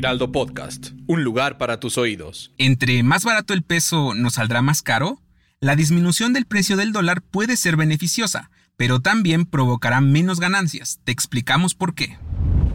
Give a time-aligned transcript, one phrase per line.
[0.00, 2.52] Heraldo Podcast, un lugar para tus oídos.
[2.56, 5.20] Entre más barato el peso nos saldrá más caro,
[5.60, 11.00] la disminución del precio del dólar puede ser beneficiosa, pero también provocará menos ganancias.
[11.04, 12.16] Te explicamos por qué.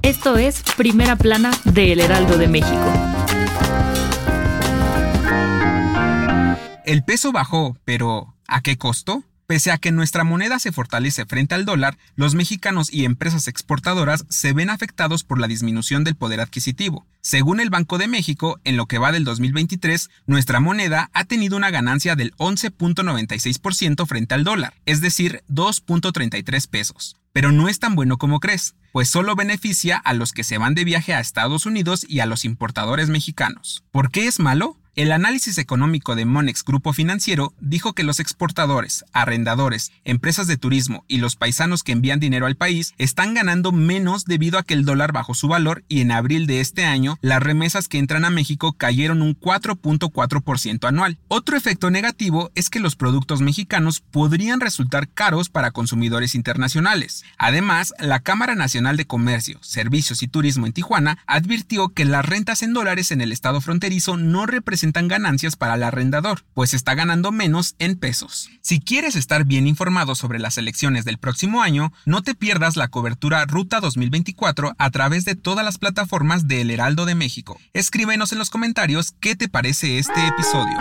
[0.03, 2.93] Esto es Primera Plana de El Heraldo de México.
[6.85, 9.23] El peso bajó, pero ¿a qué costo?
[9.48, 14.26] Pese a que nuestra moneda se fortalece frente al dólar, los mexicanos y empresas exportadoras
[14.27, 17.05] se ven afectados por la disminución del poder adquisitivo.
[17.21, 21.57] Según el Banco de México, en lo que va del 2023, nuestra moneda ha tenido
[21.57, 27.16] una ganancia del 11.96% frente al dólar, es decir, 2.33 pesos.
[27.32, 30.73] Pero no es tan bueno como crees, pues solo beneficia a los que se van
[30.73, 33.84] de viaje a Estados Unidos y a los importadores mexicanos.
[33.91, 34.79] ¿Por qué es malo?
[34.96, 41.04] El análisis económico de Monex Grupo Financiero dijo que los exportadores, arrendadores, empresas de turismo
[41.10, 44.85] y los paisanos que envían dinero al país están ganando menos debido a que el
[44.85, 48.29] dólar bajó su valor y en abril de este año las remesas que entran a
[48.29, 51.18] México cayeron un 4.4% anual.
[51.27, 57.26] Otro efecto negativo es que los productos mexicanos podrían resultar caros para consumidores internacionales.
[57.38, 62.63] Además, la Cámara Nacional de Comercio, Servicios y Turismo en Tijuana advirtió que las rentas
[62.63, 67.31] en dólares en el estado fronterizo no representan ganancias para el arrendador, pues está ganando
[67.31, 68.50] menos en pesos.
[68.62, 72.88] Si quieres estar bien informado sobre las elecciones del próximo año, no te pierdas la
[72.88, 77.59] cobertura Ruta 2024 a través de todas las plataformas de El Heraldo de México.
[77.74, 80.78] Escríbenos en los comentarios qué te parece este episodio.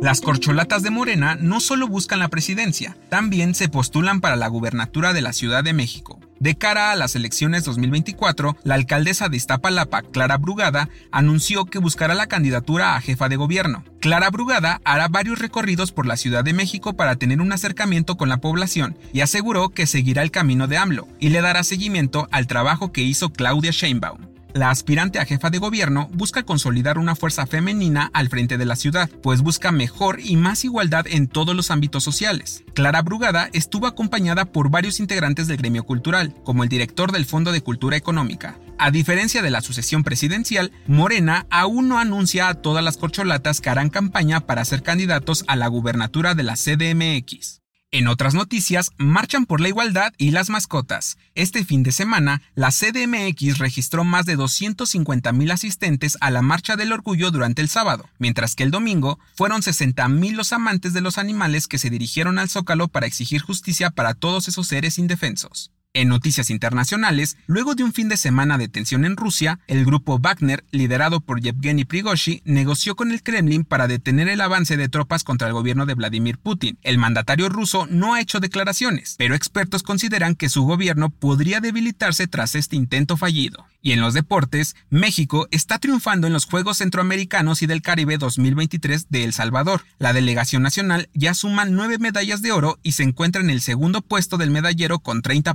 [0.00, 5.12] Las corcholatas de Morena no solo buscan la presidencia, también se postulan para la gubernatura
[5.12, 6.20] de la Ciudad de México.
[6.38, 12.14] De cara a las elecciones 2024, la alcaldesa de Iztapalapa, Clara Brugada, anunció que buscará
[12.14, 13.84] la candidatura a jefa de gobierno.
[14.00, 18.28] Clara Brugada hará varios recorridos por la Ciudad de México para tener un acercamiento con
[18.28, 22.46] la población y aseguró que seguirá el camino de AMLO y le dará seguimiento al
[22.46, 24.35] trabajo que hizo Claudia Sheinbaum.
[24.56, 28.74] La aspirante a jefa de gobierno busca consolidar una fuerza femenina al frente de la
[28.74, 32.64] ciudad, pues busca mejor y más igualdad en todos los ámbitos sociales.
[32.72, 37.52] Clara Brugada estuvo acompañada por varios integrantes del gremio cultural, como el director del Fondo
[37.52, 38.58] de Cultura Económica.
[38.78, 43.68] A diferencia de la sucesión presidencial, Morena aún no anuncia a todas las corcholatas que
[43.68, 47.60] harán campaña para ser candidatos a la gubernatura de la CDMX.
[47.96, 51.16] En otras noticias, marchan por la igualdad y las mascotas.
[51.34, 56.92] Este fin de semana, la CDMX registró más de 250.000 asistentes a la Marcha del
[56.92, 61.68] Orgullo durante el sábado, mientras que el domingo fueron 60.000 los amantes de los animales
[61.68, 65.70] que se dirigieron al Zócalo para exigir justicia para todos esos seres indefensos.
[65.96, 70.18] En noticias internacionales, luego de un fin de semana de tensión en Rusia, el grupo
[70.18, 75.24] Wagner, liderado por Yevgeny Prigozhin, negoció con el Kremlin para detener el avance de tropas
[75.24, 76.76] contra el gobierno de Vladimir Putin.
[76.82, 82.26] El mandatario ruso no ha hecho declaraciones, pero expertos consideran que su gobierno podría debilitarse
[82.26, 83.64] tras este intento fallido.
[83.80, 89.06] Y en los deportes, México está triunfando en los Juegos Centroamericanos y del Caribe 2023
[89.08, 89.82] de El Salvador.
[89.98, 94.02] La delegación nacional ya suma nueve medallas de oro y se encuentra en el segundo
[94.02, 95.54] puesto del medallero con 30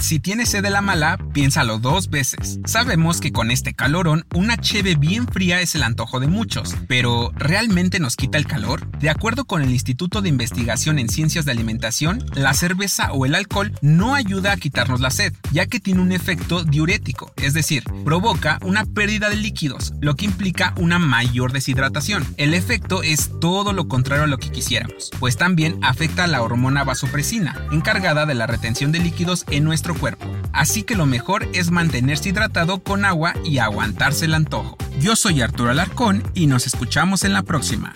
[0.00, 2.60] si tienes sed de la mala, piénsalo dos veces.
[2.64, 7.32] Sabemos que con este calorón, una cheve bien fría es el antojo de muchos, pero
[7.36, 8.86] ¿realmente nos quita el calor?
[8.98, 13.34] De acuerdo con el Instituto de Investigación en Ciencias de Alimentación, la cerveza o el
[13.34, 17.84] alcohol no ayuda a quitarnos la sed, ya que tiene un efecto diurético, es decir,
[18.04, 22.26] provoca una pérdida de líquidos, lo que implica una mayor deshidratación.
[22.36, 26.42] El efecto es todo lo contrario a lo que quisiéramos, pues también afecta a la
[26.42, 30.26] hormona vasopresina, encargada de la retención de líquidos en cuerpo.
[30.52, 34.76] Así que lo mejor es mantenerse hidratado con agua y aguantarse el antojo.
[35.00, 37.92] Yo soy Arturo Alarcón y nos escuchamos en la próxima.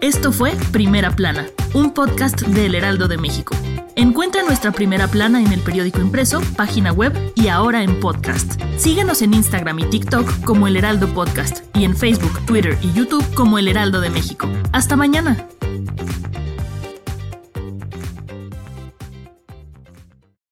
[0.00, 3.56] Esto fue Primera Plana, un podcast del Heraldo de México.
[3.96, 8.60] Encuentra nuestra primera plana en el periódico impreso, página web y ahora en podcast.
[8.76, 13.24] Síguenos en Instagram y TikTok como El Heraldo Podcast y en Facebook, Twitter y YouTube
[13.34, 14.48] como El Heraldo de México.
[14.72, 15.46] Hasta mañana.